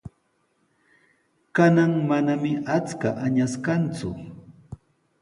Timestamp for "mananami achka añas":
2.09-3.53